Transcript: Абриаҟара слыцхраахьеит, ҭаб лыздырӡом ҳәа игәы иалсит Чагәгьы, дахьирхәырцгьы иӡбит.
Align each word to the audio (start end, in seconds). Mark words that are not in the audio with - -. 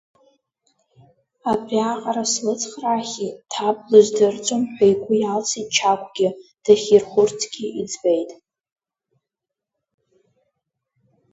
Абриаҟара 1.51 2.23
слыцхраахьеит, 2.31 3.35
ҭаб 3.51 3.77
лыздырӡом 3.91 4.63
ҳәа 4.73 4.85
игәы 4.91 5.15
иалсит 5.19 5.67
Чагәгьы, 5.75 6.29
дахьирхәырцгьы 6.63 7.65
иӡбит. 7.81 8.29